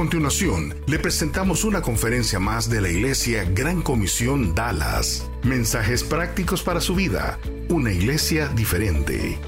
[0.00, 5.28] Continuación, le presentamos una conferencia más de la Iglesia Gran Comisión Dallas.
[5.42, 7.38] Mensajes prácticos para su vida.
[7.68, 9.38] Una iglesia diferente.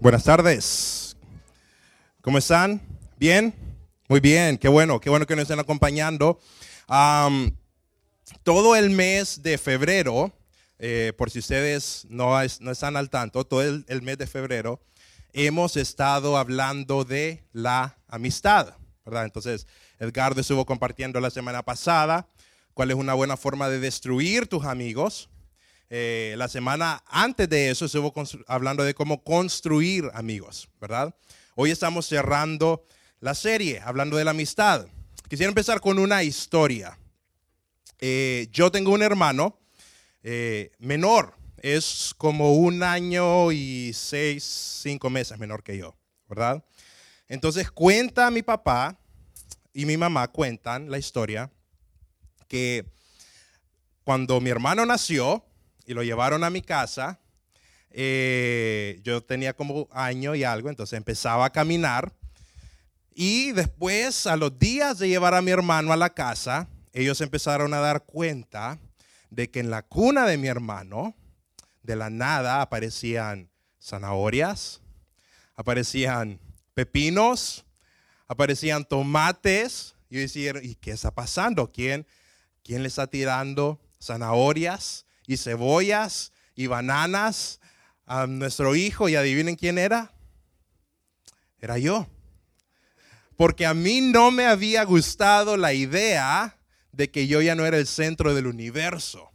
[0.00, 1.18] Buenas tardes.
[2.22, 2.80] ¿Cómo están?
[3.18, 3.54] ¿Bien?
[4.08, 6.40] Muy bien, qué bueno, qué bueno que nos estén acompañando.
[8.42, 10.32] Todo el mes de febrero,
[10.80, 14.26] eh, por si ustedes no, es- no están al tanto, todo el, el mes de
[14.26, 14.80] febrero
[15.32, 19.24] hemos estado hablando de la amistad, ¿verdad?
[19.26, 19.66] Entonces,
[20.00, 22.26] Edgardo estuvo compartiendo la semana pasada
[22.74, 25.28] cuál es una buena forma de destruir tus amigos.
[25.90, 28.12] Eh, la semana antes de eso estuvo
[28.48, 31.14] hablando de cómo construir amigos, ¿verdad?
[31.54, 32.84] Hoy estamos cerrando
[33.20, 34.86] la serie hablando de la amistad.
[35.28, 36.96] Quisiera empezar con una historia.
[37.98, 39.58] Eh, yo tengo un hermano
[40.22, 44.44] eh, menor, es como un año y seis,
[44.82, 45.96] cinco meses menor que yo,
[46.28, 46.64] ¿verdad?
[47.28, 48.98] Entonces cuenta mi papá
[49.72, 51.50] y mi mamá cuentan la historia
[52.48, 52.84] que
[54.04, 55.44] cuando mi hermano nació
[55.86, 57.20] y lo llevaron a mi casa,
[57.90, 62.12] eh, yo tenía como año y algo, entonces empezaba a caminar.
[63.12, 67.74] Y después, a los días de llevar a mi hermano a la casa, ellos empezaron
[67.74, 68.78] a dar cuenta
[69.30, 71.14] de que en la cuna de mi hermano,
[71.82, 73.50] de la nada, aparecían
[73.80, 74.80] zanahorias,
[75.56, 76.40] aparecían
[76.74, 77.64] pepinos,
[78.28, 79.94] aparecían tomates.
[80.08, 81.70] Y yo decía, ¿y qué está pasando?
[81.72, 82.06] ¿Quién,
[82.62, 87.60] quién le está tirando zanahorias y cebollas y bananas
[88.06, 89.08] a nuestro hijo?
[89.08, 90.12] Y adivinen quién era.
[91.60, 92.06] Era yo.
[93.36, 96.58] Porque a mí no me había gustado la idea
[96.92, 99.29] de que yo ya no era el centro del universo,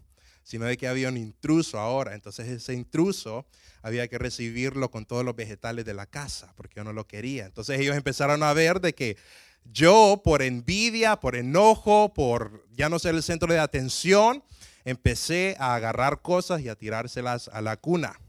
[0.45, 2.13] sino de que había un intruso ahora.
[2.13, 3.45] Entonces ese intruso
[3.81, 7.45] había que recibirlo con todos los vegetales de la casa, porque yo no lo quería.
[7.45, 9.17] Entonces ellos empezaron a ver de que
[9.65, 14.43] yo, por envidia, por enojo, por ya no ser el centro de atención,
[14.85, 18.19] empecé a agarrar cosas y a tirárselas a la cuna.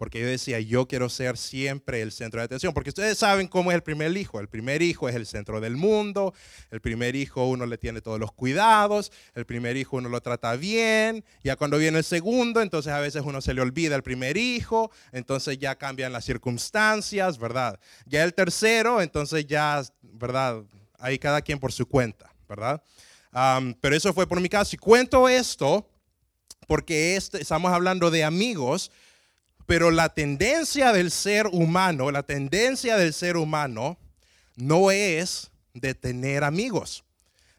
[0.00, 2.72] Porque yo decía, yo quiero ser siempre el centro de atención.
[2.72, 4.40] Porque ustedes saben cómo es el primer hijo.
[4.40, 6.32] El primer hijo es el centro del mundo.
[6.70, 9.12] El primer hijo uno le tiene todos los cuidados.
[9.34, 11.22] El primer hijo uno lo trata bien.
[11.44, 14.90] Ya cuando viene el segundo, entonces a veces uno se le olvida el primer hijo.
[15.12, 17.78] Entonces ya cambian las circunstancias, ¿verdad?
[18.06, 20.62] Ya el tercero, entonces ya, ¿verdad?
[20.98, 22.82] Ahí cada quien por su cuenta, ¿verdad?
[23.32, 24.74] Am, pero eso fue por mi caso.
[24.74, 25.86] Y cuento esto
[26.66, 28.90] porque este, estamos hablando de amigos
[29.66, 33.98] pero la tendencia del ser humano, la tendencia del ser humano
[34.56, 37.04] no es de tener amigos.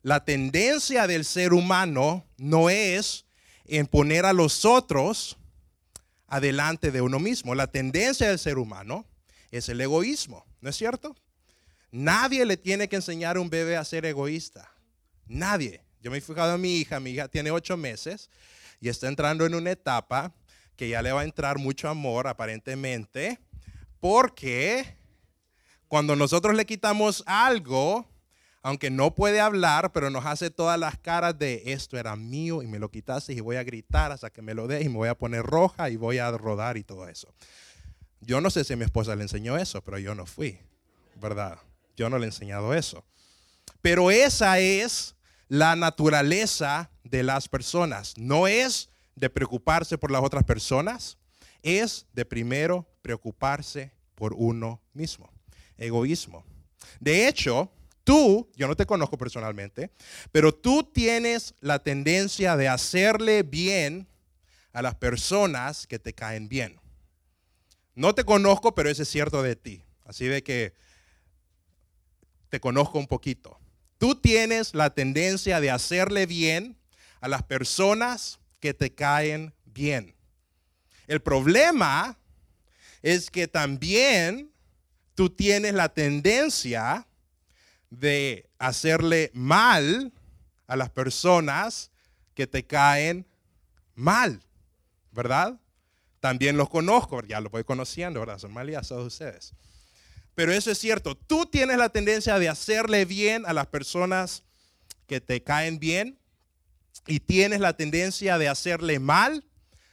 [0.03, 3.25] La tendencia del ser humano no es
[3.65, 5.37] en poner a los otros
[6.27, 7.55] adelante de uno mismo.
[7.55, 9.05] La tendencia del ser humano
[9.51, 11.15] es el egoísmo, ¿no es cierto?
[11.91, 14.71] Nadie le tiene que enseñar a un bebé a ser egoísta.
[15.27, 15.81] Nadie.
[16.01, 18.29] Yo me he fijado en mi hija, mi hija tiene ocho meses
[18.79, 20.33] y está entrando en una etapa
[20.81, 23.39] que ya le va a entrar mucho amor aparentemente,
[23.99, 24.97] porque
[25.87, 28.09] cuando nosotros le quitamos algo,
[28.63, 32.67] aunque no puede hablar, pero nos hace todas las caras de esto era mío y
[32.67, 35.09] me lo quitaste y voy a gritar hasta que me lo dé y me voy
[35.09, 37.31] a poner roja y voy a rodar y todo eso.
[38.19, 40.57] Yo no sé si mi esposa le enseñó eso, pero yo no fui,
[41.17, 41.59] ¿verdad?
[41.95, 43.05] Yo no le he enseñado eso.
[43.83, 45.13] Pero esa es
[45.47, 48.17] la naturaleza de las personas.
[48.17, 51.17] No es de preocuparse por las otras personas,
[51.63, 55.31] es de primero preocuparse por uno mismo.
[55.77, 56.45] Egoísmo.
[56.99, 57.71] De hecho,
[58.03, 59.91] tú, yo no te conozco personalmente,
[60.31, 64.07] pero tú tienes la tendencia de hacerle bien
[64.73, 66.79] a las personas que te caen bien.
[67.95, 69.83] No te conozco, pero eso es cierto de ti.
[70.05, 70.73] Así de que
[72.49, 73.59] te conozco un poquito.
[73.97, 76.77] Tú tienes la tendencia de hacerle bien
[77.21, 80.15] a las personas que te caen bien.
[81.07, 82.17] El problema
[83.01, 84.49] es que también
[85.15, 87.05] tú tienes la tendencia
[87.89, 90.13] de hacerle mal
[90.67, 91.91] a las personas
[92.33, 93.27] que te caen
[93.95, 94.41] mal,
[95.11, 95.59] ¿verdad?
[96.21, 98.37] También los conozco, ya los voy conociendo, ¿verdad?
[98.37, 99.53] Son maliazos ustedes.
[100.33, 101.15] pero eso es cierto.
[101.15, 104.43] Tú tienes la tendencia de hacerle bien a las personas
[105.07, 106.20] que te caen bien
[107.07, 109.43] y tienes la tendencia de hacerle mal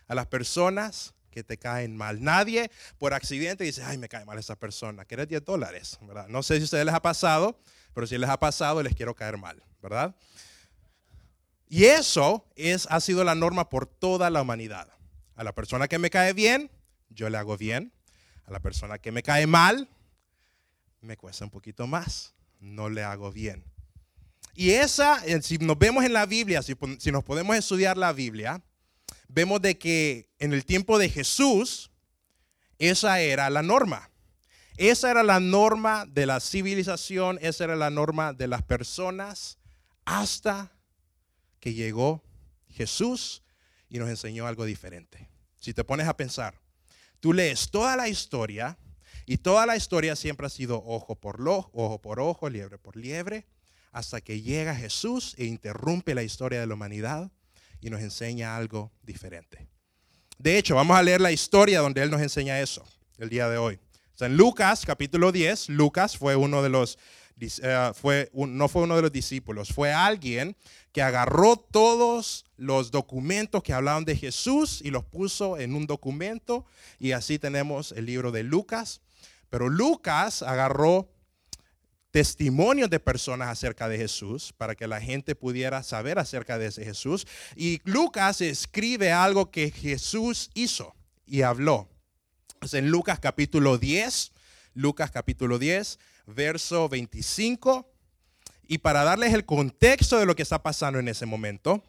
[0.06, 2.22] a las personas que te caen mal.
[2.22, 5.99] Nadie por accidente dice, ay, me cae mal esa persona, ¿quieres 10 dólares?
[6.02, 6.28] ¿verdad?
[6.28, 7.58] No sé si a ustedes les ha pasado,
[7.94, 10.14] pero si les ha pasado, les quiero caer mal, ¿verdad?
[11.69, 14.88] Y eso es, ha sido la norma por toda la humanidad.
[15.37, 16.70] A la persona que me cae bien,
[17.11, 17.93] yo le hago bien.
[18.46, 19.88] A la persona que me cae mal,
[21.00, 22.34] me cuesta un poquito más.
[22.58, 23.64] No le hago bien.
[24.58, 28.12] Y esa, eh, si nos vemos en la Biblia, si, si nos podemos estudiar la
[28.12, 28.60] Biblia,
[29.28, 31.93] vemos de que en el tiempo de Jesús,
[32.81, 34.10] esa era la norma.
[34.76, 39.58] Esa era la norma de la civilización, esa era la norma de las personas
[40.05, 40.72] hasta
[41.61, 42.25] que llegó
[42.69, 43.44] Jesús
[43.88, 45.28] y nos enseñó algo diferente.
[45.61, 46.61] Si te pones a pensar,
[47.20, 48.76] tú lees toda la historia
[49.25, 52.96] y toda la historia siempre ha sido ojo por ojo, ojo por ojo, liebre por
[52.96, 53.46] liebre,
[53.93, 57.31] hasta que llega Jesús e interrumpe la historia de la humanidad
[57.81, 59.69] y nos enseña algo diferente.
[60.38, 62.85] De hecho, vamos a leer la historia donde Él nos enseña eso
[63.19, 63.79] el día de hoy.
[64.20, 66.99] en Lucas capítulo 10, Lucas fue uno de los
[67.40, 70.56] eh, fue no fue uno de los discípulos, fue alguien
[70.93, 76.64] que agarró todos los documentos que hablaban de Jesús y los puso en un documento
[76.99, 79.00] y así tenemos el libro de Lucas.
[79.50, 81.08] Pero Lucas agarró
[82.18, 86.84] testimonios de personas acerca de Jesús para que la gente pudiera saber acerca de ese
[86.84, 87.28] Jesús.
[87.54, 91.88] Y Lucas escribe algo que Jesús hizo y habló.
[92.72, 94.32] en Lucas capítulo 10,
[94.74, 97.88] Lucas capítulo 10, verso 25.
[98.66, 101.84] Y para darles el contexto de lo que está pasando en ese momento,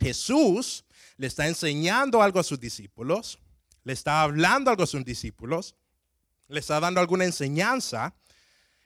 [0.00, 0.86] Jesús
[1.18, 3.38] le está enseñando algo a sus discípulos,
[3.82, 5.74] le está hablando algo a sus discípulos,
[6.48, 8.14] le está dando alguna enseñanza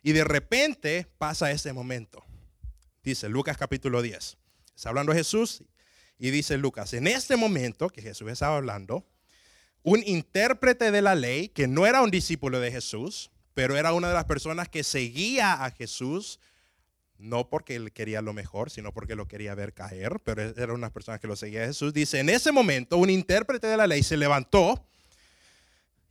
[0.09, 2.25] y de repente pasa ese momento.
[3.05, 4.39] Dice Lucas capítulo 10.
[4.75, 5.63] Está hablando Jesús
[6.19, 9.05] y dice Lucas, en este momento que Jesús estaba hablando,
[9.83, 14.09] un intérprete de la ley, que no era un discípulo de Jesús, pero era una
[14.09, 16.41] de las personas que seguía a Jesús,
[17.19, 20.91] no porque él quería lo mejor, sino porque lo quería ver caer, pero era una
[20.91, 21.93] persona que lo seguía a Jesús.
[21.93, 24.83] Dice, en ese momento un intérprete de la ley se levantó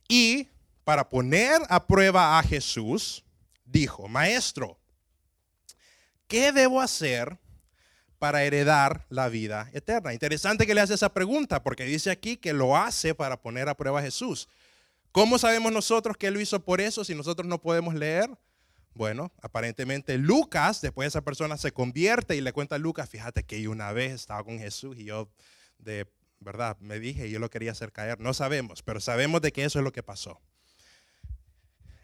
[0.06, 0.46] y
[0.84, 3.24] para poner a prueba a Jesús,
[3.70, 4.78] dijo, maestro,
[6.26, 7.38] ¿qué debo hacer
[8.18, 10.12] para heredar la vida eterna?
[10.12, 13.76] Interesante que le hace esa pregunta, porque dice aquí que lo hace para poner a
[13.76, 14.48] prueba a Jesús.
[15.12, 18.30] ¿Cómo sabemos nosotros que lo hizo por eso si nosotros no podemos leer?
[18.94, 23.62] Bueno, aparentemente Lucas, después esa persona se convierte y le cuenta a Lucas, fíjate que
[23.62, 25.28] yo una vez estaba con Jesús y yo
[25.78, 26.10] de
[26.40, 28.20] verdad me dije, yo lo quería hacer caer.
[28.20, 30.40] No sabemos, pero sabemos de que eso es lo que pasó.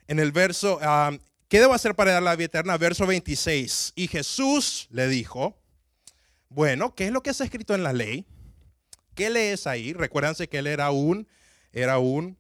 [0.07, 1.17] En el verso, ah,
[1.49, 2.77] ¿qué debo hacer para dar la vida eterna?
[2.77, 3.93] Verso 26.
[3.97, 5.57] Y Jesús le dijo,
[6.49, 8.27] bueno, ¿qué es lo que está escrito en la ley?
[9.15, 9.93] ¿Qué lees ahí?
[9.93, 11.27] Recuérdense que él era un,
[11.73, 12.37] era un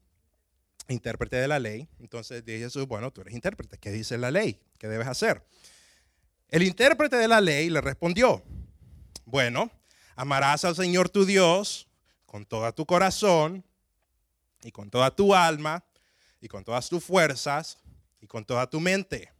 [0.88, 1.88] intérprete de la ley.
[2.00, 4.60] Entonces dice Jesús, bueno, tú eres intérprete, ¿qué dice la ley?
[4.78, 5.44] ¿Qué debes hacer?
[6.48, 8.42] El intérprete de la ley le respondió,
[9.24, 9.70] bueno,
[10.14, 11.88] amarás al Señor tu Dios
[12.26, 13.64] con todo tu corazón
[14.62, 15.84] y con toda tu alma
[16.40, 17.78] y con todas tus fuerzas
[18.24, 19.32] y con toda tu mente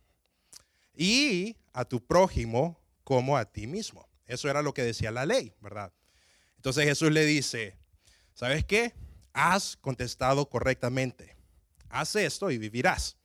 [0.94, 4.08] y a tu prójimo como a ti mismo.
[4.26, 5.92] Eso era lo que decía la ley, ¿verdad?
[6.56, 7.76] Entonces Jesús le dice,
[8.34, 8.94] ¿sabes qué?
[9.32, 11.34] Has contestado correctamente
[11.94, 13.16] haz esto y vivirás.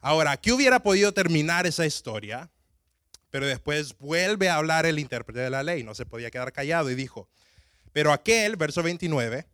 [0.00, 2.50] Ahora, ¿qué hubiera podido terminar esa historia?
[3.30, 6.90] Pero después vuelve a hablar el intérprete de la ley, no se podía quedar callado
[6.90, 7.28] y dijo,
[7.92, 9.46] pero aquel, verso 29,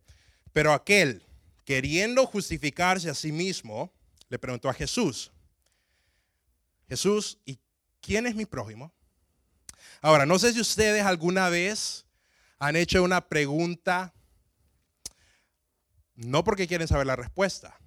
[0.53, 1.23] pero aquel,
[1.65, 3.93] queriendo justificarse a sí mismo,
[4.29, 5.31] le preguntó a Jesús,
[6.87, 7.59] Jesús, ¿y
[8.01, 8.91] quién es mi prójimo?
[10.01, 12.05] Ahora, no sé si ustedes alguna vez
[12.57, 14.13] han hecho una pregunta,
[16.15, 17.79] no porque quieren saber la respuesta,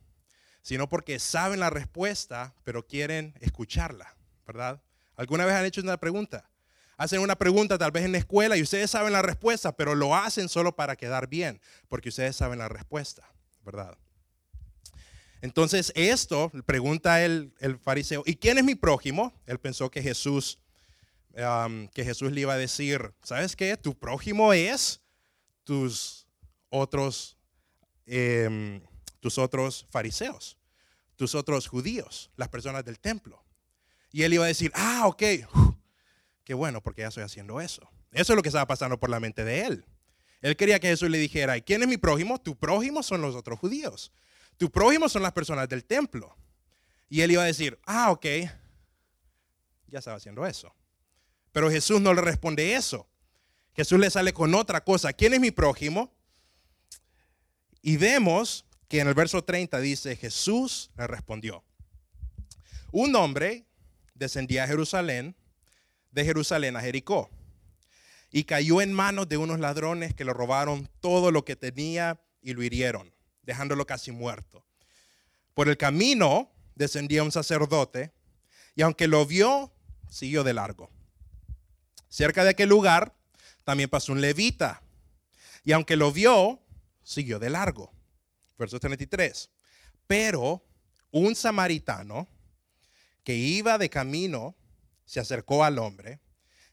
[0.63, 4.81] sino porque saben la respuesta, pero quieren escucharla, ¿verdad?
[5.17, 6.49] ¿Alguna vez han hecho una pregunta?
[6.97, 10.15] Hacen una pregunta tal vez en la escuela y ustedes saben la respuesta, pero lo
[10.15, 13.29] hacen solo para quedar bien, porque ustedes saben la respuesta,
[13.65, 13.99] ¿verdad?
[15.43, 19.35] Entonces esto pregunta el, el fariseo, ¿y quién es mi prójimo?
[19.45, 20.59] Él pensó que Jesús,
[21.35, 23.77] que Jesús le iba a decir, ¿sabes qué?
[23.77, 25.03] Tu prójimo es
[25.65, 26.27] tus
[26.71, 27.37] otros
[28.07, 28.81] eh,
[29.23, 30.59] tus otros fariseos,
[31.15, 33.43] tus otros judíos, las personas del templo.
[34.11, 35.23] Y él iba a decir, ah, ok,
[36.45, 37.89] qué bueno, porque ya estoy haciendo eso.
[38.11, 39.85] Eso es lo que estaba pasando por la mente de él.
[40.41, 42.41] Él quería que Jesús le dijera, ¿y quién es mi prójimo?
[42.41, 44.13] Tu prójimo son los otros judíos.
[44.62, 46.37] Tu prójimo son las personas del templo.
[47.09, 48.25] Y él iba a decir, ah, ok,
[49.88, 50.73] ya estaba haciendo eso.
[51.50, 53.09] Pero Jesús no le responde eso.
[53.75, 55.12] Jesús le sale con otra cosa.
[55.12, 56.14] ¿Quién es mi prójimo?
[57.81, 61.64] Y vemos que en el verso 30 dice, Jesús le respondió.
[62.92, 63.66] Un hombre
[64.14, 65.35] descendía a Jerusalén,
[66.12, 67.31] de Jerusalén a Jericó,
[68.31, 72.54] y cayó en manos de unos ladrones que le robaron todo lo que tenía y
[72.54, 73.12] lo hirieron,
[73.43, 74.65] dejándolo casi muerto.
[75.55, 78.13] Por el camino descendía un sacerdote,
[78.75, 79.73] y aunque lo vio,
[80.09, 80.91] siguió de largo.
[82.09, 83.15] Cerca de aquel lugar
[83.65, 84.83] también pasó un levita,
[85.65, 86.61] y aunque lo vio,
[87.03, 87.93] siguió de largo.
[88.59, 89.51] Verso 33.
[90.07, 90.65] Pero
[91.11, 92.29] un samaritano
[93.25, 94.57] que iba de camino
[95.05, 96.21] se acercó al hombre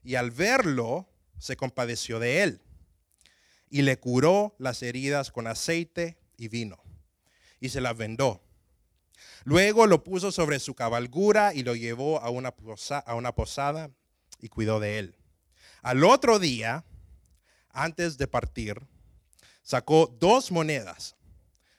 [0.04, 2.62] y al verlo se compadeció de él
[3.70, 6.82] y le curó las heridas con aceite y vino
[7.60, 8.42] y se las vendó.
[9.44, 12.54] Luego lo puso sobre su cabalgura y lo llevó a una,
[13.06, 13.92] a una posada
[14.40, 15.18] y cuidó de él.
[15.82, 16.86] Al otro día,
[17.70, 18.88] antes de partir,
[19.62, 21.16] sacó dos monedas,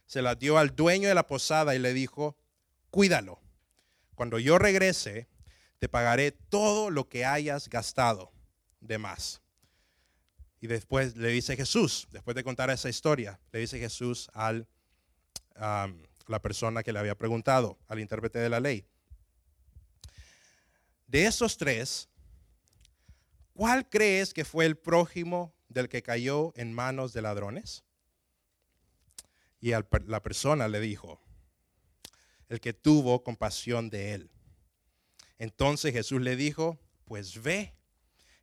[0.06, 2.36] se las dio al dueño de la posada y le dijo,
[2.90, 3.40] cuídalo.
[4.14, 5.28] Cuando yo regrese,
[5.78, 8.32] te pagaré todo lo que hayas gastado
[8.80, 9.39] de más.
[10.60, 14.52] Y después le dice Jesús, después de contar esa historia, le dice Jesús a
[16.26, 18.86] la persona que le había preguntado, al intérprete de la ley.
[21.06, 22.08] De esos tres,
[23.54, 27.84] ¿cuál crees que fue el prójimo del que cayó en manos de ladrones?
[29.60, 31.20] Y la persona le dijo,
[32.48, 34.30] el que tuvo compasión de él.
[35.38, 37.74] Entonces Jesús le dijo, pues ve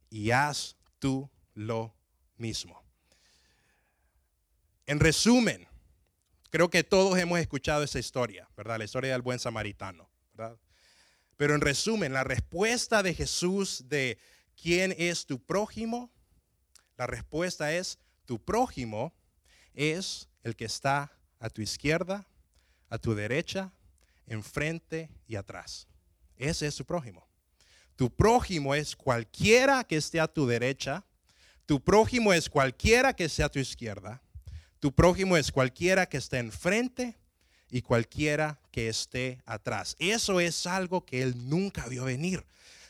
[0.09, 1.96] y haz tú lo
[2.37, 2.83] mismo.
[4.85, 5.67] En resumen,
[6.49, 8.77] creo que todos hemos escuchado esa historia, ¿verdad?
[8.77, 10.57] La historia del buen samaritano, ¿verdad?
[11.35, 14.17] Pero en resumen, la respuesta de Jesús de
[14.55, 16.11] quién es tu prójimo
[16.97, 19.13] la respuesta es, tu prójimo
[19.73, 22.27] es el que está a tu izquierda,
[22.89, 23.71] a tu derecha,
[24.25, 25.87] enfrente y atrás.
[26.35, 27.27] Ese es tu prójimo.
[27.95, 31.05] Tu prójimo es cualquiera que esté a tu derecha.
[31.67, 34.23] Tu prójimo es cualquiera que esté a tu izquierda.
[34.79, 37.15] Tu prójimo es cualquiera que esté enfrente
[37.69, 39.95] y cualquiera que esté atrás.
[39.99, 42.43] Eso es algo que él nunca vio venir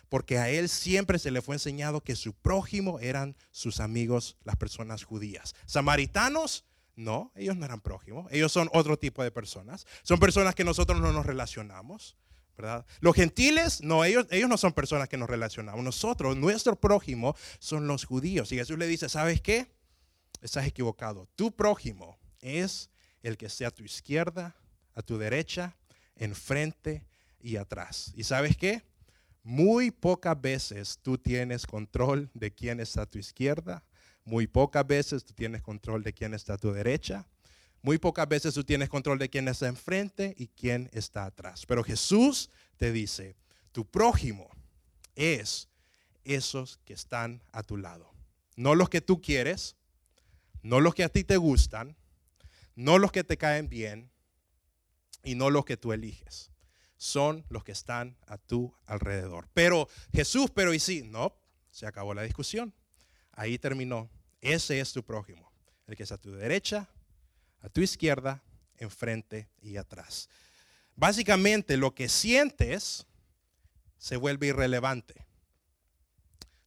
[0.10, 4.56] porque a él siempre se le fue enseñado que su prójimo eran sus amigos, las
[4.56, 5.56] personas judías.
[5.66, 6.66] Samaritanos,
[6.96, 11.02] no, ellos no eran prójimos, ellos son otro tipo de personas, son personas que nosotros
[11.02, 12.16] no nos relacionamos.
[13.00, 15.84] Los gentiles, no, ellos, ellos no son personas que nos relacionamos.
[15.84, 18.52] Nosotros, nuestro prójimo son los judíos.
[18.52, 19.72] Y Jesús le dice, ¿sabes qué?
[20.42, 21.28] Estás equivocado.
[21.36, 22.90] Tu prójimo es
[23.22, 24.56] el que esté a tu izquierda,
[24.94, 25.78] a tu derecha,
[26.16, 27.06] enfrente
[27.40, 28.12] y atrás.
[28.16, 28.84] ¿Y sabes qué?
[29.44, 33.84] Muy pocas veces tú tienes control de quién está a tu izquierda,
[34.26, 37.26] muy pocas veces tú tienes control de quién está a tu derecha,
[37.82, 41.66] muy pocas veces tú tienes control de quién está enfrente y quién está atrás.
[41.66, 43.36] Pero Jesús te dice,
[43.72, 44.50] tu prójimo
[45.16, 45.70] es
[46.24, 48.14] esos que están a tu lado.
[48.56, 49.76] No los que tú quieres,
[50.62, 51.96] no los que a ti te gustan,
[52.76, 54.12] no los que te caen bien
[55.24, 56.52] y no los que tú eliges
[56.98, 59.48] son los que están a tu alrededor.
[59.54, 61.36] Pero Jesús, pero y sí, no,
[61.70, 62.74] se acabó la discusión.
[63.32, 64.10] Ahí terminó.
[64.42, 65.52] Ese es tu prójimo,
[65.88, 66.90] el que es a tu derecha,
[67.62, 68.44] a tu izquierda,
[68.78, 70.30] enfrente y atrás.
[70.96, 73.06] Básicamente lo que sientes
[73.98, 75.26] se vuelve irrelevante.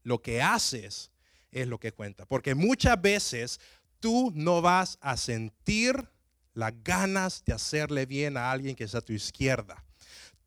[0.02, 1.10] Lo que haces
[1.50, 2.26] es lo que cuenta.
[2.26, 3.60] Porque muchas veces
[3.98, 6.08] tú no vas a sentir
[6.54, 9.84] las ganas de hacerle bien a alguien que es a tu izquierda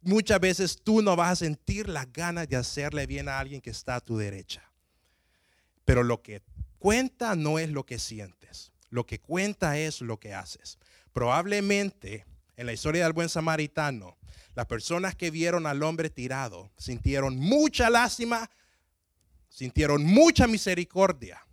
[0.04, 3.70] muchas veces tú no vas a sentir las ganas de hacerle bien a alguien que
[3.70, 4.64] está a tu derecha.
[5.86, 6.42] Pero lo que
[6.78, 10.78] cuenta no es lo que sientes, lo que cuenta es lo que haces.
[11.14, 14.20] Probablemente en la historia del buen samaritano,
[14.54, 18.52] las personas que vieron al hombre tirado sintieron mucha lástima,
[19.50, 21.44] sintieron mucha misericordia,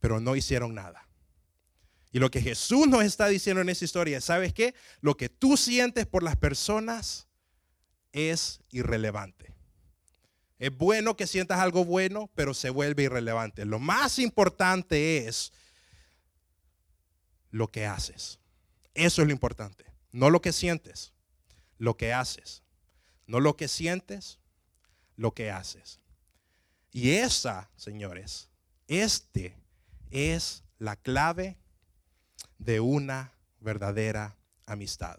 [0.00, 1.06] pero no hicieron nada.
[2.10, 4.74] Y lo que Jesús nos está diciendo en esa historia, ¿sabes qué?
[5.00, 7.28] Lo que tú sientes por las personas
[8.10, 9.55] es irrelevante.
[10.58, 13.64] Es bueno que sientas algo bueno, pero se vuelve irrelevante.
[13.64, 15.52] Lo más importante es
[17.50, 18.40] lo que haces.
[18.94, 19.84] Eso es lo importante.
[20.12, 21.12] No lo que sientes,
[21.78, 22.62] lo que haces.
[23.26, 24.38] No lo que sientes,
[25.16, 26.00] lo que haces.
[26.90, 28.48] Y esa, señores,
[28.88, 29.54] este
[30.10, 31.58] es la clave
[32.58, 35.18] de una verdadera amistad.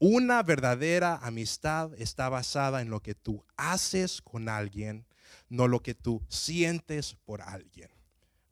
[0.00, 5.06] Una verdadera amistad está basada en lo que tú haces con alguien,
[5.48, 7.90] no lo que tú sientes por alguien.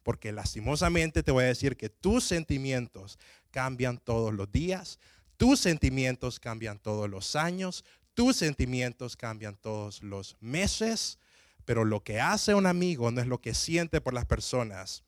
[0.03, 3.19] Porque lastimosamente te voy a decir que tus sentimientos
[3.51, 4.99] cambian todos los días,
[5.37, 7.85] tus sentimientos cambian todos los años,
[8.15, 11.19] tus sentimientos cambian todos los meses,
[11.65, 15.05] pero lo que hace un amigo no es lo que siente por las personas,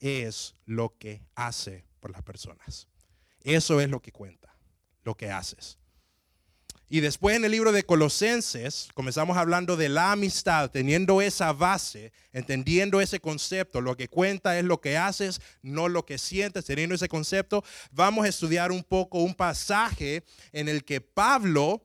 [0.00, 2.88] es lo que hace por las personas.
[3.42, 4.57] Eso es lo que cuenta,
[5.08, 5.78] lo que haces.
[6.90, 12.12] Y después en el libro de Colosenses comenzamos hablando de la amistad, teniendo esa base,
[12.32, 13.80] entendiendo ese concepto.
[13.80, 17.64] Lo que cuenta es lo que haces, no lo que sientes, teniendo ese concepto.
[17.90, 21.82] Vamos a estudiar un poco un pasaje en el que Pablo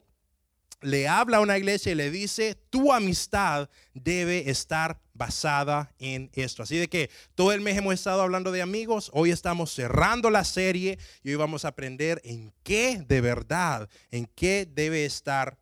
[0.84, 6.63] le habla a una iglesia y le dice, tu amistad debe estar basada en esto.
[6.63, 10.44] Así de que todo el mes hemos estado hablando de amigos, hoy estamos cerrando la
[10.44, 15.58] serie y hoy vamos a aprender en qué de verdad, en qué debe estar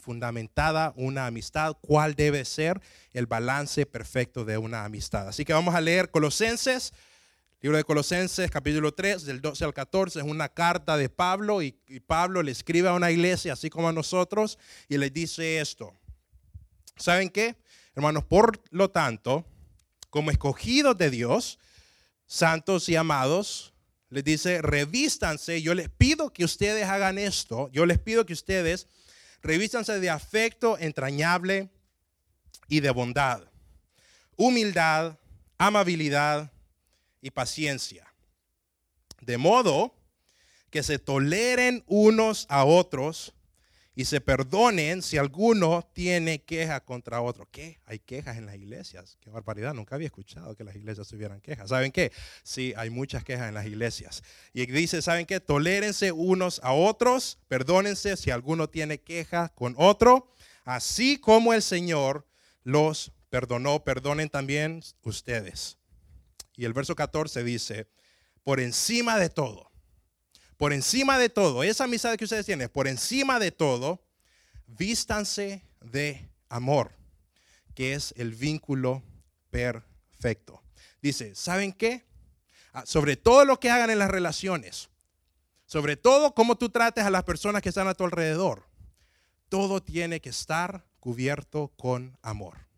[0.00, 2.80] fundamentada una amistad, cuál debe ser
[3.12, 5.28] el balance perfecto de una amistad.
[5.28, 6.92] Así que vamos a leer Colosenses
[7.62, 11.72] Libro de Colosenses, capítulo 3, del 12 al 14, es una carta de Pablo y,
[12.06, 15.92] Pablo le escribe a una iglesia, así como a nosotros, y le dice esto.
[16.96, 17.56] ¿Saben qué?
[17.94, 19.44] Hermanos, por lo tanto,
[20.08, 21.58] como escogidos de Dios,
[22.26, 23.74] santos y amados,
[24.08, 28.88] les dice, revístanse, yo les pido que ustedes hagan esto, yo les pido que ustedes
[29.42, 31.68] revístanse de afecto entrañable
[32.68, 33.42] y de bondad,
[34.36, 35.18] humildad,
[35.58, 36.50] amabilidad,
[37.20, 38.12] y paciencia.
[39.20, 39.94] De modo
[40.70, 43.34] que se toleren unos a otros
[43.94, 47.48] y se perdonen si alguno tiene queja contra otro.
[47.50, 47.80] ¿Qué?
[47.84, 49.18] Hay quejas en las iglesias.
[49.20, 49.74] Qué barbaridad.
[49.74, 51.68] Nunca había escuchado que las iglesias tuvieran quejas.
[51.68, 52.12] ¿Saben qué?
[52.42, 54.22] Sí, hay muchas quejas en las iglesias.
[54.52, 55.40] Y dice, ¿saben qué?
[55.40, 60.32] Tolérense unos a otros, perdónense si alguno tiene queja con otro,
[60.64, 62.26] así como el Señor
[62.62, 65.79] los perdonó, perdonen también ustedes.
[66.60, 67.88] Y el verso 14 dice,
[68.44, 69.70] por encima de todo,
[70.58, 74.04] por encima de todo, esa amistad que ustedes tienen, por encima de todo,
[74.66, 76.92] vístanse de amor,
[77.74, 79.02] que es el vínculo
[79.48, 80.62] perfecto.
[81.00, 82.04] Dice, ¿saben qué?
[82.74, 84.90] Ah, sobre todo lo que hagan en las relaciones,
[85.64, 88.66] sobre todo cómo tú trates a las personas que están a tu alrededor,
[89.48, 92.68] todo tiene que estar cubierto con amor.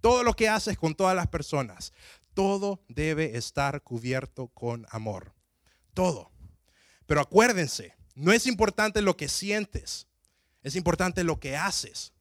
[0.00, 1.92] Todo lo que haces con todas las personas,
[2.38, 5.34] todo debe estar cubierto con amor.
[5.92, 6.30] Todo.
[7.04, 10.06] Pero acuérdense, no es importante lo que sientes,
[10.62, 12.12] es importante lo que haces.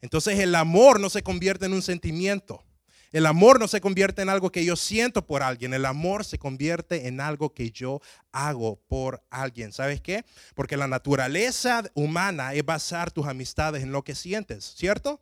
[0.00, 2.64] Entonces el amor no se convierte en un sentimiento.
[3.10, 5.74] El amor no se convierte en algo que yo siento por alguien.
[5.74, 9.72] El amor se convierte en algo que yo hago por alguien.
[9.72, 10.24] ¿Sabes qué?
[10.54, 15.20] Porque la naturaleza humana es basar tus amistades en lo que sientes, ¿cierto?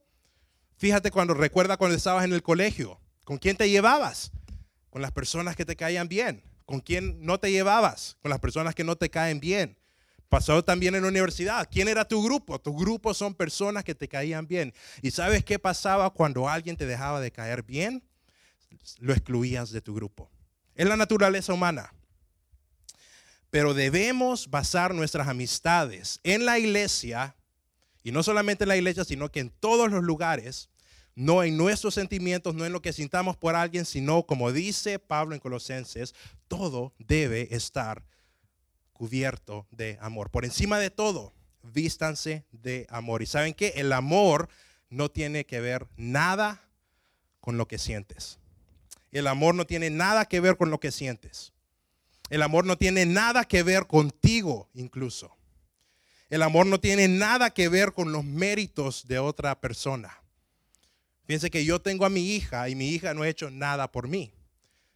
[0.76, 3.00] Fíjate cuando recuerda cuando estabas en el colegio.
[3.26, 4.30] ¿Con quién te llevabas?
[4.88, 6.44] Con las personas que te caían bien.
[6.64, 8.16] ¿Con quién no te llevabas?
[8.22, 9.76] Con las personas que no te caen bien.
[10.28, 11.68] Pasó también en la universidad.
[11.68, 12.60] ¿Quién era tu grupo?
[12.60, 14.72] Tu grupo son personas que te caían bien.
[15.02, 18.04] ¿Y sabes qué pasaba cuando alguien te dejaba de caer bien?
[19.00, 20.30] Lo excluías de tu grupo.
[20.76, 21.92] Es la naturaleza humana.
[23.50, 27.34] Pero debemos basar nuestras amistades en la iglesia,
[28.04, 30.70] y no solamente en la iglesia, sino que en todos los lugares,
[31.16, 35.34] no en nuestros sentimientos, no en lo que sintamos por alguien, sino como dice Pablo
[35.34, 36.14] en Colosenses,
[36.46, 38.04] todo debe estar
[38.92, 40.30] cubierto de amor.
[40.30, 43.22] Por encima de todo, vístanse de amor.
[43.22, 44.48] Y saben que el amor
[44.90, 46.62] no tiene que ver nada
[47.40, 48.38] con lo que sientes.
[49.10, 51.54] El amor no tiene nada que ver con lo que sientes.
[52.28, 55.34] El amor no tiene nada que ver contigo incluso.
[56.28, 60.20] El amor no tiene nada que ver con los méritos de otra persona.
[61.26, 64.08] Fíjense que yo tengo a mi hija y mi hija no ha hecho nada por
[64.08, 64.32] mí.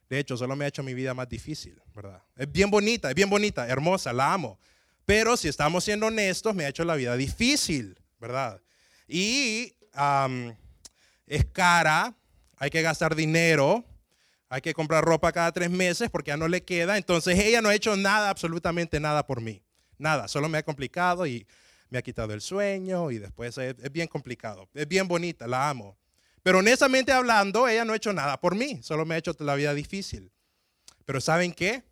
[0.09, 2.23] De hecho, solo me ha hecho mi vida más difícil, ¿verdad?
[2.37, 4.59] Es bien bonita, es bien bonita, hermosa, la amo.
[5.05, 8.61] Pero si estamos siendo honestos, me ha hecho la vida difícil, ¿verdad?
[9.09, 9.75] Y
[11.27, 12.14] es cara,
[12.57, 13.85] hay que gastar dinero,
[14.49, 16.97] hay que comprar ropa cada tres meses porque ya no le queda.
[16.97, 19.62] Entonces ella no ha hecho nada, absolutamente nada por mí.
[19.99, 21.47] Nada, solo me ha complicado y
[21.88, 24.69] me ha quitado el sueño y después es bien complicado.
[24.75, 25.97] Es bien bonita, la amo.
[26.42, 29.55] Pero honestamente hablando, ella no ha hecho nada por mí, solo me ha hecho la
[29.55, 30.33] vida difícil.
[31.05, 31.85] Pero ¿saben qué?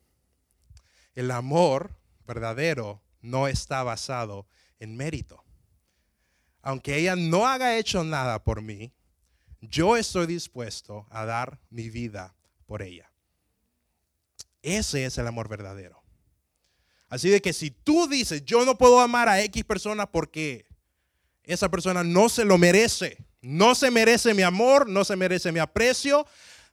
[1.15, 4.47] El amor verdadero no está basado
[4.79, 5.45] en mérito.
[6.63, 8.93] Aunque ella no haga hecho nada por mí,
[9.61, 12.35] yo estoy dispuesto a dar mi vida
[12.67, 13.11] por ella.
[14.63, 16.03] Ese es el amor verdadero.
[17.09, 20.67] Así de que si tú dices, yo no puedo amar a X persona porque
[21.43, 25.59] esa persona no se lo merece, no se merece mi amor, no se merece mi
[25.59, 26.27] aprecio,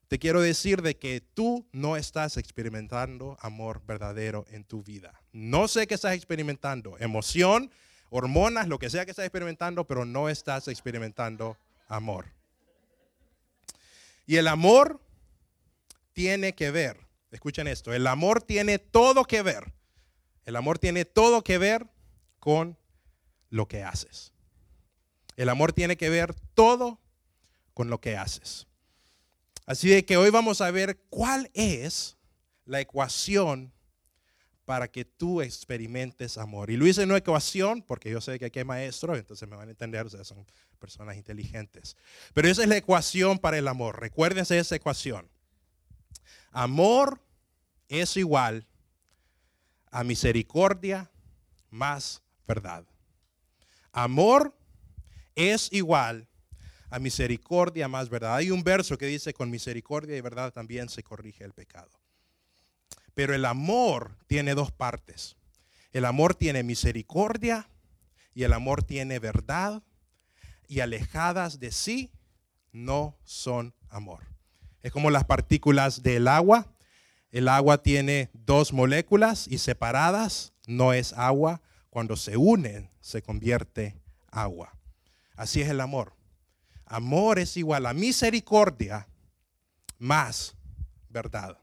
[0.09, 5.13] te quiero decir de que tú no estás experimentando amor verdadero en tu vida.
[5.31, 7.71] No sé qué estás experimentando, emoción,
[8.09, 11.57] hormonas, lo que sea que estás experimentando, pero no estás experimentando
[11.87, 12.25] amor.
[14.25, 14.99] Y el amor
[16.11, 16.99] tiene que ver,
[17.31, 19.71] escuchen esto, el amor tiene todo que ver,
[20.43, 21.87] el amor tiene todo que ver
[22.41, 22.77] con
[23.49, 24.34] lo que haces.
[25.35, 26.99] El amor tiene que ver todo
[27.73, 28.67] con lo que haces.
[29.65, 32.17] Así de que hoy vamos a ver cuál es
[32.65, 33.73] la ecuación
[34.65, 36.71] para que tú experimentes amor.
[36.71, 39.55] Y lo hice en una ecuación porque yo sé que aquí hay maestros, entonces me
[39.55, 40.45] van a entender, ustedes son
[40.79, 41.95] personas inteligentes.
[42.33, 43.99] Pero esa es la ecuación para el amor.
[43.99, 45.29] Recuérdense esa ecuación.
[46.51, 47.21] Amor
[47.87, 48.67] es igual
[49.91, 51.11] a misericordia
[51.69, 52.85] más verdad.
[53.91, 54.55] Amor
[55.35, 56.27] es igual
[56.89, 58.35] a misericordia más verdad.
[58.35, 61.91] Hay un verso que dice, con misericordia y verdad también se corrige el pecado.
[63.13, 65.35] Pero el amor tiene dos partes.
[65.91, 67.69] El amor tiene misericordia
[68.33, 69.81] y el amor tiene verdad
[70.67, 72.11] y alejadas de sí
[72.71, 74.23] no son amor.
[74.83, 76.67] Es como las partículas del agua.
[77.31, 81.61] El agua tiene dos moléculas y separadas no es agua.
[81.89, 83.97] Cuando se unen se convierte
[84.29, 84.74] agua.
[85.35, 86.13] Así es el amor.
[86.85, 89.07] Amor es igual a misericordia
[89.97, 90.55] más
[91.09, 91.57] verdad.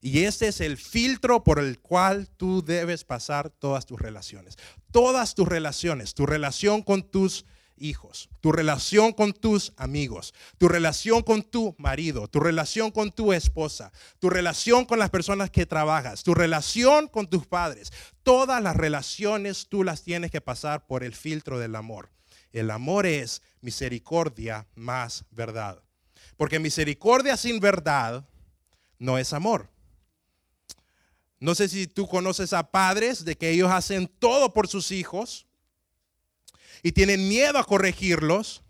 [0.00, 4.56] Y este es el filtro por el cual tú debes pasar todas tus relaciones.
[4.90, 7.44] Todas tus relaciones, tu relación con tus
[7.76, 13.32] hijos, tu relación con tus amigos, tu relación con tu marido, tu relación con tu
[13.32, 17.92] esposa, tu relación con las personas que trabajas, tu relación con tus padres.
[18.22, 22.10] Todas las relaciones tú las tienes que pasar por el filtro del amor.
[22.52, 25.82] El amor es misericordia más verdad.
[26.36, 28.28] Porque misericordia sin verdad
[28.98, 29.70] no es amor.
[31.38, 35.46] No sé si tú conoces a padres de que ellos hacen todo por sus hijos
[36.82, 38.62] y tienen miedo a corregirlos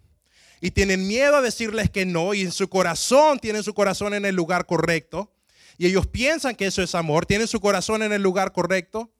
[0.61, 4.25] y tienen miedo a decirles que no y en su corazón tienen su corazón en
[4.25, 5.33] el lugar correcto
[5.79, 9.11] y ellos piensan que eso es amor, tienen su corazón en el lugar correcto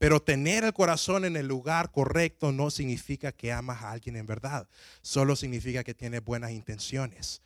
[0.00, 4.24] pero tener el corazón en el lugar correcto no significa que amas a alguien en
[4.24, 4.66] verdad.
[5.02, 7.42] Solo significa que tienes buenas intenciones.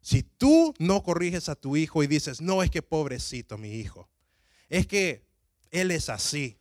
[0.00, 4.08] Si tú no corriges a tu hijo y dices, no es que pobrecito mi hijo,
[4.68, 5.26] es que
[5.72, 6.56] él es así.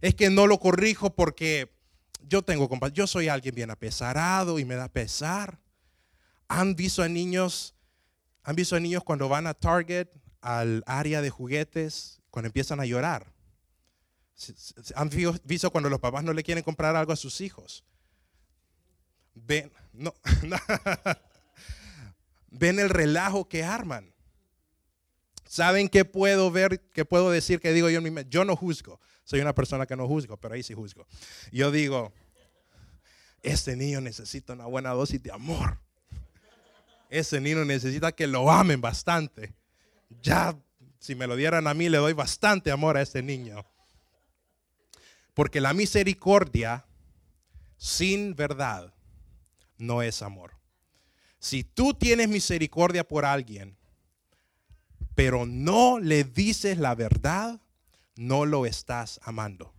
[0.00, 1.70] Es que no lo corrijo porque
[2.26, 5.60] yo tengo yo soy alguien bien apesarado y me da pesar.
[6.48, 7.74] Han visto a niños,
[8.44, 10.08] han visto a niños cuando van a Target,
[10.40, 13.35] al área de juguetes, cuando empiezan a llorar
[14.94, 15.10] ¿Han
[15.44, 17.84] visto cuando los papás no le quieren comprar algo a sus hijos?
[19.34, 20.14] Ven, no,
[22.50, 24.12] ven el relajo que arman.
[25.46, 28.20] ¿Saben qué puedo ver, qué puedo decir que digo yo mismo?
[28.22, 29.00] Yo no juzgo.
[29.24, 31.06] Soy una persona que no juzgo, pero ahí sí juzgo.
[31.52, 32.12] Yo digo,
[33.42, 35.78] este niño necesita una buena dosis de amor.
[37.08, 39.54] Ese niño necesita que lo amen bastante.
[40.22, 40.56] Ya,
[40.98, 43.64] si me lo dieran a mí, le doy bastante amor a este niño.
[45.36, 46.86] Porque la misericordia
[47.76, 48.94] sin verdad
[49.76, 50.56] no es amor.
[51.38, 53.76] Si tú tienes misericordia por alguien,
[55.14, 57.60] pero no le dices la verdad,
[58.14, 59.74] no lo estás amando.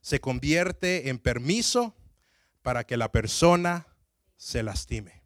[0.00, 1.94] Se convierte en permiso
[2.62, 3.86] para que la persona
[4.38, 5.20] se lastime.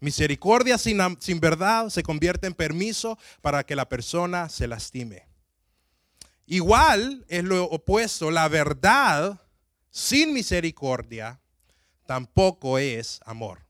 [0.00, 5.31] Misericordia sin, sin, verdad se convierte en permiso para que la persona se lastime.
[6.52, 9.40] Igual es lo opuesto, la verdad
[9.88, 11.40] sin misericordia
[12.04, 13.60] tampoco es amor.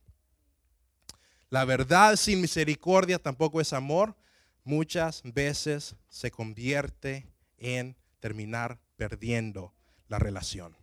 [1.49, 4.17] La verdad sin misericordia tampoco es amor.
[4.65, 9.73] Muchas veces se convierte en terminar perdiendo
[10.09, 10.77] la relación.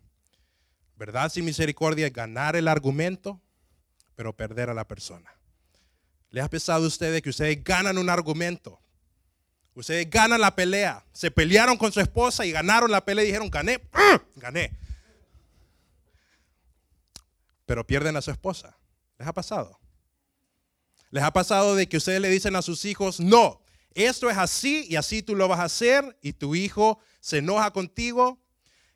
[0.95, 3.41] Verdad sin misericordia es ganar el argumento,
[4.15, 5.35] pero perder a la persona.
[6.29, 8.79] ¿Le ha pesado a ustedes que ustedes ganan un argumento,
[9.79, 11.05] Ustedes ganan la pelea.
[11.13, 14.21] Se pelearon con su esposa y ganaron la pelea y dijeron, gané, ¡ah!
[14.35, 14.77] gané.
[17.65, 18.77] Pero pierden a su esposa.
[19.17, 19.79] ¿Les ha pasado?
[21.11, 23.63] ¿Les ha pasado de que ustedes le dicen a sus hijos, no,
[23.93, 27.71] esto es así y así tú lo vas a hacer y tu hijo se enoja
[27.71, 28.37] contigo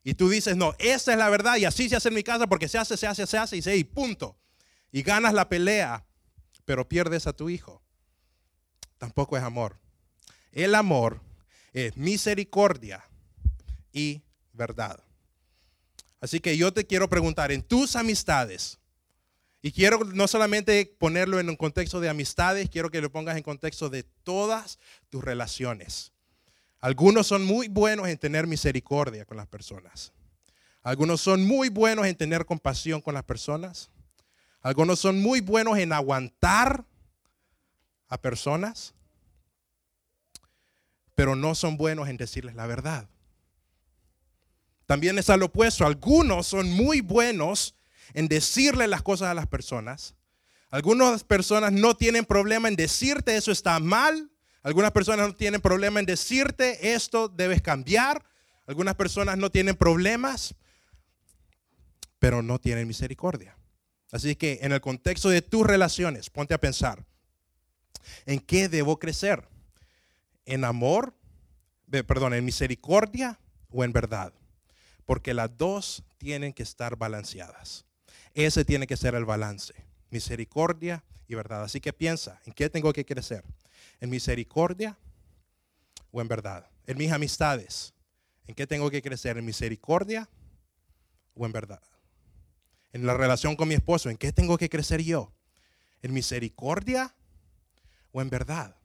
[0.04, 2.48] y tú dices, no, esta es la verdad y así se hace en mi casa
[2.48, 4.38] porque se hace, se hace, se hace y se y punto.
[4.92, 6.06] Y ganas la pelea,
[6.66, 7.82] pero pierdes a tu hijo.
[8.98, 9.83] Tampoco es amor.
[10.54, 11.20] El amor
[11.74, 13.04] es misericordia
[13.92, 14.22] y
[14.54, 15.04] verdad.
[16.22, 18.80] Así que yo te quiero preguntar, en tus amistades,
[19.62, 23.44] y quiero no solamente ponerlo en un contexto de amistades, quiero que lo pongas en
[23.44, 24.78] contexto de todas
[25.10, 26.12] tus relaciones.
[26.80, 30.12] Algunos son muy buenos en tener misericordia con las personas.
[30.82, 33.90] Algunos son muy buenos en tener compasión con las personas.
[34.62, 36.86] Algunos son muy buenos en aguantar
[38.10, 38.94] a personas,
[41.16, 43.10] pero no son buenos en decirles la verdad.
[44.86, 45.86] También es al opuesto.
[45.86, 47.76] Algunos son muy buenos
[48.14, 50.16] en decirle las cosas a las personas.
[50.70, 54.32] Algunas personas no tienen problema en decirte eso está mal.
[54.64, 58.24] Algunas personas no tienen problema en decirte esto debes cambiar.
[58.66, 60.56] Algunas personas no tienen problemas,
[62.20, 63.58] pero no tienen misericordia.
[64.12, 67.04] Así que en el contexto de tus relaciones, ponte a pensar,
[68.26, 69.48] ¿en qué debo crecer?
[70.46, 71.14] ¿En amor?
[71.90, 74.34] Perdón, ¿en misericordia o en verdad?
[75.06, 77.86] Porque las dos tienen que estar balanceadas.
[78.34, 79.74] Ese tiene que ser el balance.
[80.10, 81.64] Misericordia y verdad.
[81.64, 83.44] Así que piensa, ¿en qué tengo que crecer?
[84.00, 84.98] ¿En misericordia
[86.12, 86.70] o en verdad?
[86.88, 87.94] En mis amistades,
[88.48, 89.38] ¿en qué tengo que crecer?
[89.38, 90.30] ¿En misericordia
[91.36, 91.82] o en verdad?
[92.92, 95.34] En la relación con mi esposo, ¿en qué tengo que crecer yo?
[96.02, 97.16] ¿En misericordia
[98.12, 98.76] o en verdad?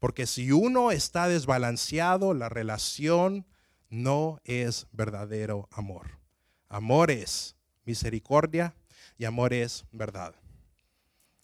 [0.00, 3.46] Porque si uno está desbalanceado, la relación
[3.90, 6.18] no es verdadero amor.
[6.68, 8.74] Amor es misericordia
[9.18, 10.34] y amor es verdad.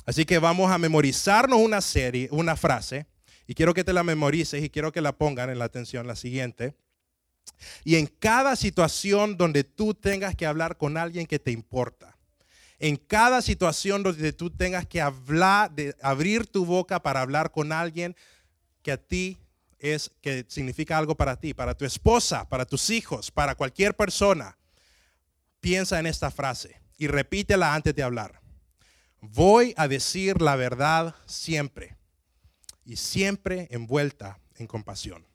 [0.06, 3.06] Así que vamos a memorizarnos una serie, una frase,
[3.46, 6.16] y quiero que te la memorices y quiero que la pongan en la atención la
[6.16, 6.74] siguiente.
[7.84, 12.16] Y en cada situación donde tú tengas que hablar con alguien que te importa,
[12.78, 17.72] en cada situación donde tú tengas que hablar, de abrir tu boca para hablar con
[17.72, 18.16] alguien
[18.86, 19.36] que a ti
[19.80, 24.56] es, que significa algo para ti, para tu esposa, para tus hijos, para cualquier persona,
[25.58, 28.40] piensa en esta frase y repítela antes de hablar.
[29.20, 31.96] Voy a decir la verdad siempre
[32.84, 35.26] y siempre envuelta en compasión.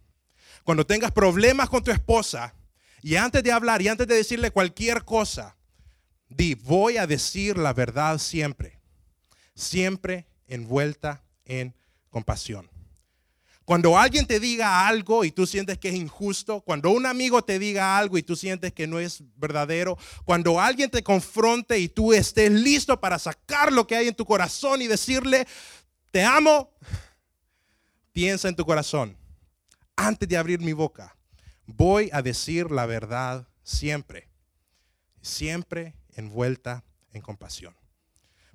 [0.63, 2.55] Cuando tengas problemas con tu esposa
[3.01, 5.57] y antes de hablar y antes de decirle cualquier cosa,
[6.29, 8.79] di, voy a decir la verdad siempre,
[9.55, 11.75] siempre envuelta en
[12.09, 12.70] compasión.
[13.65, 17.59] Cuando alguien te diga algo y tú sientes que es injusto, cuando un amigo te
[17.59, 22.11] diga algo y tú sientes que no es verdadero, cuando alguien te confronte y tú
[22.11, 25.47] estés listo para sacar lo que hay en tu corazón y decirle,
[26.11, 26.71] te amo,
[28.11, 29.15] piensa en tu corazón.
[29.95, 31.15] Antes de abrir mi boca,
[31.65, 34.29] voy a decir la verdad siempre,
[35.21, 37.75] siempre envuelta en compasión.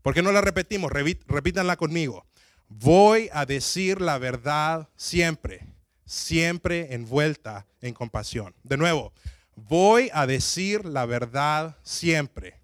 [0.03, 0.93] ¿Por qué no la repetimos?
[0.93, 2.27] Repítanla conmigo.
[2.69, 5.67] Voy a decir la verdad siempre,
[6.05, 8.55] siempre envuelta en compasión.
[8.65, 9.13] De nuevo,
[9.55, 12.61] voy a decir la verdad siempre,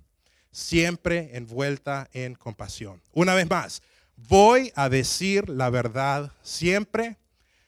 [0.50, 3.00] siempre envuelta en compasión.
[3.12, 3.82] Una vez más,
[4.16, 7.16] voy a decir la verdad siempre,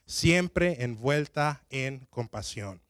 [0.05, 2.81] siempre envuelta en compasión.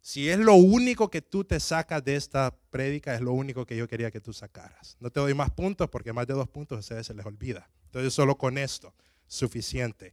[0.00, 3.76] Si es lo único que tú te sacas de esta prédica, es lo único que
[3.76, 4.96] yo quería que tú sacaras.
[5.00, 7.68] No te doy más puntos porque más de dos puntos a ustedes se les olvida.
[7.96, 8.94] Entonces solo con esto,
[9.26, 10.12] suficiente.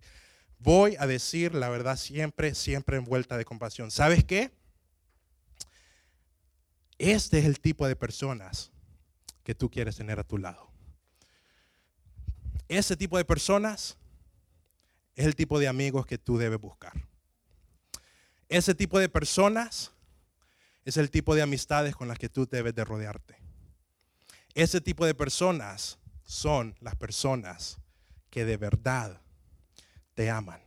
[0.58, 3.92] Voy a decir la verdad siempre, siempre envuelta de compasión.
[3.92, 4.54] ¿Sabes qué?
[6.98, 8.72] Este es el tipo de personas
[9.44, 10.72] que tú quieres tener a tu lado.
[12.70, 13.98] Ese tipo de personas
[15.16, 16.94] es el tipo de amigos que tú debes buscar.
[18.48, 19.92] Ese tipo de personas
[20.86, 23.42] es el tipo de amistades con las que tú debes de rodearte.
[24.54, 26.00] Ese tipo de personas
[26.34, 27.78] son las personas
[28.32, 29.22] que de verdad
[30.16, 30.62] te aman.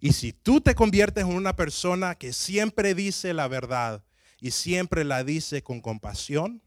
[0.00, 4.02] Y si tú te conviertes en una persona que siempre dice la verdad
[4.40, 6.62] y siempre la dice con compasión,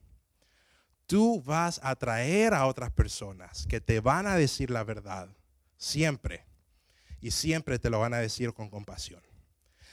[1.07, 5.35] tú vas a atraer a otras personas que te van a decir la verdad
[5.75, 6.45] siempre
[7.21, 9.23] y siempre te lo van a decir con compasión.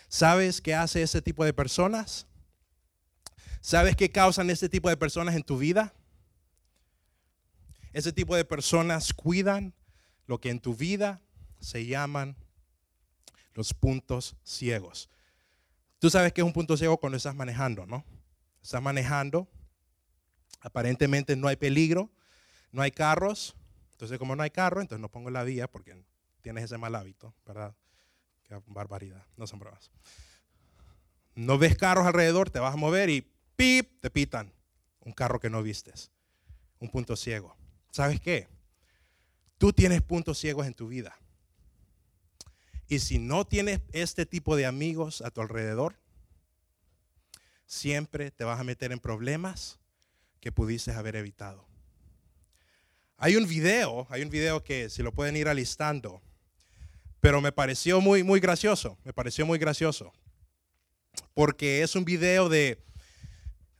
[0.08, 2.26] ¿Sabes qué hace ese tipo de personas?
[3.62, 5.94] ¿Sabes qué causan ese tipo de personas en tu vida?
[7.92, 9.74] Ese tipo de personas cuidan
[10.26, 11.20] lo que en tu vida
[11.60, 12.36] se llaman
[13.54, 15.10] los puntos ciegos.
[15.98, 18.04] Tú sabes que es un punto ciego cuando estás manejando, ¿no?
[18.62, 19.48] Estás manejando,
[20.60, 22.10] aparentemente no hay peligro,
[22.72, 23.56] no hay carros.
[23.92, 26.04] Entonces, como no hay carro, entonces no pongo la vía porque
[26.40, 27.74] tienes ese mal hábito, ¿verdad?
[28.44, 29.90] Qué barbaridad, no son pruebas.
[31.34, 34.52] No ves carros alrededor, te vas a mover y pip, te pitan.
[35.00, 36.10] Un carro que no vistes.
[36.78, 37.56] Un punto ciego.
[37.90, 38.48] ¿Sabes qué?
[39.58, 41.18] Tú tienes puntos ciegos en tu vida.
[42.88, 45.96] Y si no tienes este tipo de amigos a tu alrededor,
[47.66, 49.78] siempre te vas a meter en problemas
[50.40, 51.64] que pudiste haber evitado.
[53.16, 56.22] Hay un video, hay un video que si lo pueden ir alistando,
[57.20, 60.12] pero me pareció muy, muy gracioso, me pareció muy gracioso,
[61.34, 62.82] porque es un video de,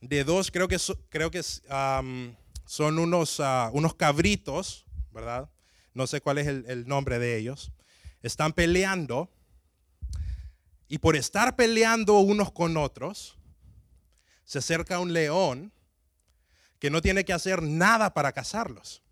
[0.03, 0.77] de dos, creo que,
[1.09, 1.43] creo que
[2.71, 5.51] son unos, ah, unos cabritos, ¿verdad?
[5.93, 7.73] No sé cuál es el nombre de ellos.
[8.23, 9.29] Están peleando
[10.87, 13.37] y por estar peleando unos con otros,
[14.45, 15.73] se acerca un león
[16.79, 19.03] que no tiene que hacer nada para cazarlos.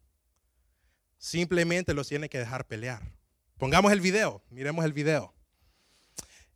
[1.18, 3.12] Simplemente los tiene que dejar pelear.
[3.56, 5.34] Pongamos el video, miremos el video.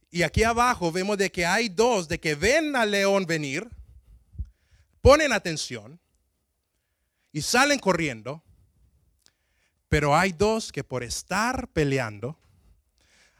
[0.08, 3.68] Y aquí abajo vemos de que hay dos de que ven al león venir,
[5.00, 5.98] ponen atención
[7.32, 8.42] y salen corriendo,
[9.88, 12.38] pero hay dos que por estar peleando,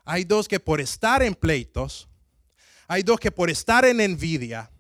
[0.05, 2.09] hay dos que por estar en pleitos,
[2.89, 4.71] hay dos que por estar en envidia,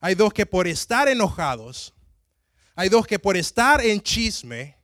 [0.00, 1.94] hay dos que por estar enojados,
[2.74, 4.76] hay dos que por estar en chisme,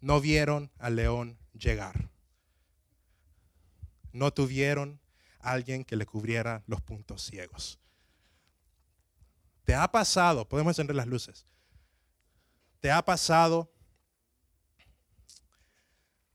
[0.00, 2.08] no vieron al león llegar.
[4.12, 5.00] No tuvieron
[5.40, 7.78] alguien que le cubriera los puntos ciegos.
[9.64, 10.48] ¿Te ha pasado?
[10.48, 11.46] Podemos encender las luces.
[12.80, 13.72] ¿Te ha pasado?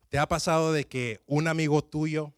[0.10, 2.34] ¿Te ha pasado de que un amigo tuyo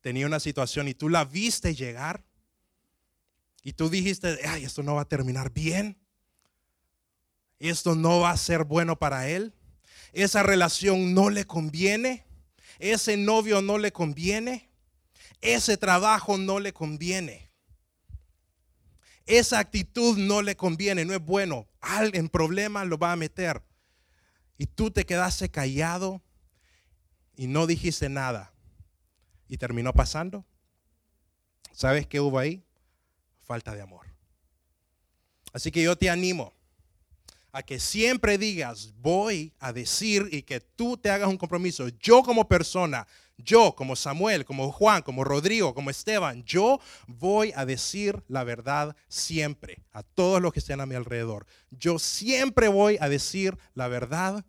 [0.00, 2.24] tenía una situación y tú la viste llegar
[3.62, 5.98] y tú dijiste, ay, esto no va a terminar bien.
[7.58, 9.52] Esto no va a ser bueno para él.
[10.12, 12.24] Esa relación no le conviene.
[12.78, 14.70] Ese novio no le conviene.
[15.40, 17.47] Ese trabajo no le conviene.
[19.28, 21.68] Esa actitud no le conviene, no es bueno.
[22.12, 23.62] En problemas lo va a meter.
[24.56, 26.22] Y tú te quedaste callado
[27.36, 28.52] y no dijiste nada.
[29.46, 30.44] Y terminó pasando.
[31.72, 32.64] ¿Sabes qué hubo ahí?
[33.48, 34.06] falta de amor.
[35.54, 36.52] Así que yo te animo
[37.50, 41.88] a que siempre digas, voy a decir y que tú te hagas un compromiso.
[41.88, 43.06] Yo como persona,
[43.38, 48.96] yo como Samuel, como Juan, como Rodrigo, como Esteban, yo voy a decir la verdad
[49.08, 51.46] siempre a todos los que estén a mi alrededor.
[51.70, 54.44] Yo siempre voy a decir la verdad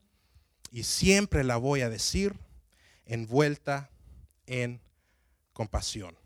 [0.72, 2.36] y siempre la voy a decir
[3.06, 3.90] envuelta
[4.48, 4.82] en
[5.54, 6.18] compasión.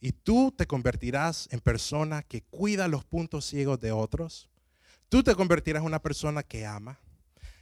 [0.00, 4.48] Y tú te convertirás en persona que cuida los puntos ciegos de otros.
[5.08, 6.98] Tú te convertirás en una persona que ama.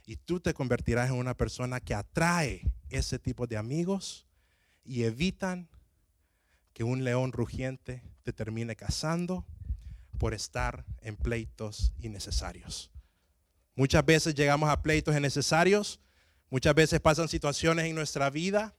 [0.07, 4.25] Y tú te convertirás en una persona que atrae ese tipo de amigos
[4.85, 5.67] y evitan
[6.73, 9.45] que un león rugiente te termine cazando
[10.17, 12.89] por estar en pleitos innecesarios.
[13.75, 15.99] Muchas veces llegamos a pleitos innecesarios,
[16.49, 18.73] muchas veces pasan situaciones en nuestra vida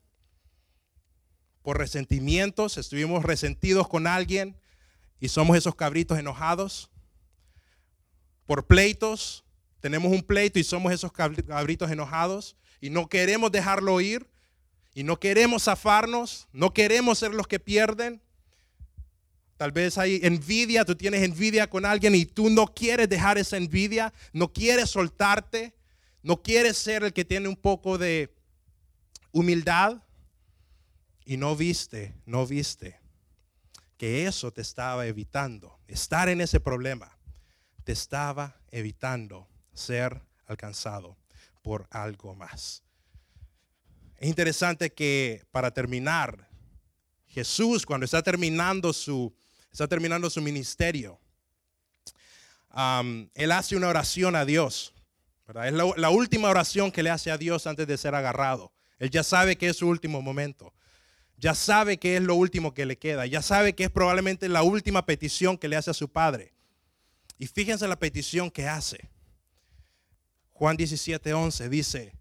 [1.61, 4.59] por resentimientos, estuvimos resentidos con alguien
[5.19, 6.89] y somos esos cabritos enojados.
[8.47, 9.43] Por pleitos,
[9.79, 14.27] tenemos un pleito y somos esos cabritos enojados y no queremos dejarlo ir
[14.93, 18.21] y no queremos zafarnos, no queremos ser los que pierden.
[19.57, 23.57] Tal vez hay envidia, tú tienes envidia con alguien y tú no quieres dejar esa
[23.57, 25.73] envidia, no quieres soltarte,
[26.23, 28.33] no quieres ser el que tiene un poco de
[29.31, 30.01] humildad
[31.25, 32.99] y no viste, no viste
[33.97, 37.17] que eso te estaba evitando, estar en ese problema,
[37.83, 39.47] te estaba evitando
[39.79, 41.17] ser alcanzado
[41.61, 42.83] por algo más.
[44.17, 46.47] Es interesante que para terminar,
[47.27, 49.33] Jesús cuando está terminando su,
[49.71, 51.19] está terminando su ministerio,
[53.33, 54.93] él hace una oración a Dios.
[55.63, 58.71] Es la, la última oración que le hace a Dios antes de ser agarrado.
[58.99, 60.73] Él ya sabe que es su último momento
[61.39, 64.61] ya sabe que es lo último que le queda, ya sabe que es probablemente la
[64.61, 66.53] última petición que le hace a su padre.
[67.37, 69.09] Y fíjense la petición que hace.
[70.59, 72.13] Juan 17, 11 dice,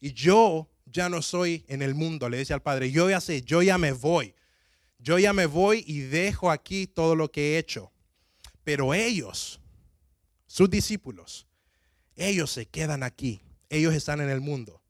[0.00, 3.40] y yo ya no soy en el mundo, le dice al padre, yo ya sé,
[3.40, 4.34] yo ya me voy,
[4.98, 7.90] yo ya me voy y dejo aquí todo lo que he hecho.
[8.64, 9.62] Pero ellos,
[10.46, 11.46] sus discípulos,
[12.16, 14.82] ellos se quedan aquí, ellos están en el mundo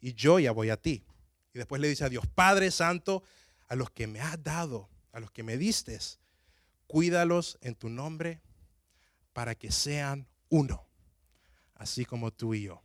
[0.00, 1.04] y yo ya voy a ti.
[1.52, 3.22] Y después le dice a Dios, Padre Santo,
[3.68, 5.98] a los que me has dado, a los que me diste,
[6.86, 8.40] cuídalos en tu nombre
[9.34, 10.85] para que sean uno,
[11.76, 12.82] así como tú y yo.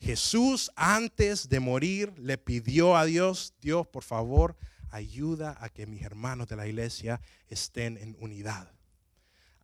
[0.00, 4.56] Jesús antes de morir le pidió a Dios, Dios, por favor,
[4.90, 8.72] ayuda a que mis hermanos de la iglesia estén en unidad.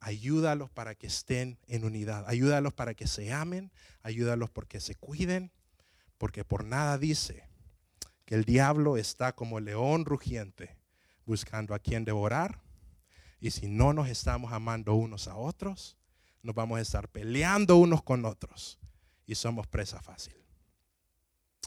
[0.01, 2.25] Ayúdalos para que estén en unidad.
[2.29, 3.73] Ayúdalos para que se amen.
[4.03, 5.51] Ayúdalos porque se cuiden.
[6.19, 7.49] Porque por nada dice
[8.25, 10.77] que el diablo está como león rugiente
[11.27, 12.61] buscando a quien devorar.
[13.41, 15.98] Y si no nos estamos amando unos a otros,
[16.43, 18.79] nos vamos a estar peleando unos con otros
[19.27, 20.35] y somos presa fácil.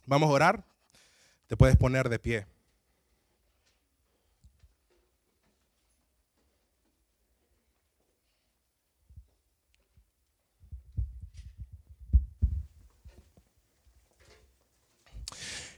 [0.05, 0.65] Vamos a orar.
[1.47, 2.47] Te puedes poner de pie.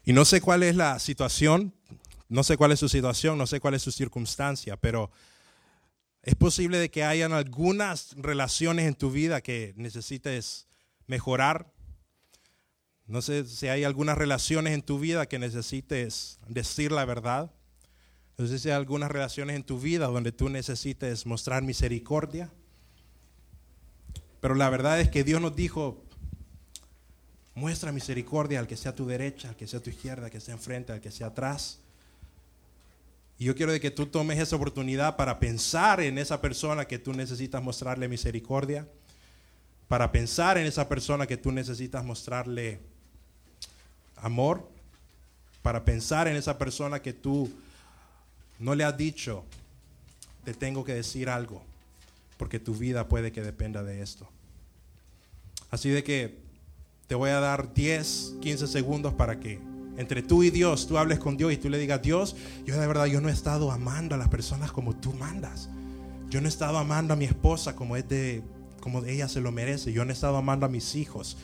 [0.06, 1.74] Y no sé cuál es la situación,
[2.28, 5.12] no sé cuál es su situación, no sé cuál es su circunstancia, pero
[6.24, 10.68] es posible de que hayan algunas relaciones en tu vida que necesites
[11.06, 11.72] mejorar.
[13.06, 17.52] No sé si hay algunas relaciones en tu vida que necesites decir la verdad.
[18.38, 22.52] No sé si hay algunas relaciones en tu vida donde tú necesites mostrar misericordia.
[24.40, 26.04] Pero la verdad es que Dios nos dijo,
[27.56, 30.32] Muestra misericordia al que sea a tu derecha, al que sea a tu izquierda, al
[30.32, 31.83] que sea enfrente, al que sea atrás.
[33.38, 37.00] Y yo quiero de que tú tomes esa oportunidad para pensar en esa persona que
[37.00, 38.88] tú necesitas mostrarle misericordia,
[39.88, 42.80] para pensar en esa persona que tú necesitas mostrarle
[44.16, 44.68] amor,
[45.62, 47.52] para pensar en esa persona que tú
[48.60, 49.44] no le has dicho,
[50.44, 51.62] te tengo que decir algo,
[52.38, 54.28] porque tu vida puede que dependa de esto.
[55.72, 56.38] Así de que
[57.08, 59.60] te voy a dar 10, 15 segundos para que
[59.98, 62.36] entre tú y Dios, tú hables con Dios y tú le digas, Dios,
[62.66, 65.70] yo de verdad, yo no he estado amando a las personas como tú mandas.
[66.30, 68.42] Yo no he estado amando a mi esposa como es de,
[68.80, 69.94] como ella se lo merece.
[69.94, 71.38] Yo no he estado amando a mis hijos.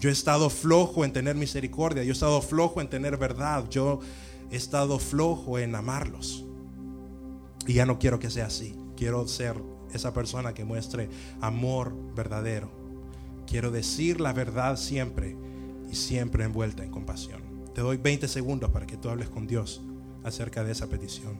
[0.00, 2.02] Yo he estado flojo en tener misericordia.
[2.02, 3.68] Yo he estado flojo en tener verdad.
[3.70, 4.00] Yo
[4.50, 6.44] he estado flojo en amarlos.
[7.68, 8.74] Y ya no quiero que sea así.
[8.96, 9.54] Quiero ser
[9.94, 11.08] esa persona que muestre
[11.40, 12.68] amor verdadero.
[13.46, 15.36] Quiero decir la verdad siempre
[15.92, 17.42] y siempre envuelta en compasión.
[17.74, 19.82] Te doy 20 segundos para que tú hables con Dios
[20.24, 21.38] acerca de esa petición.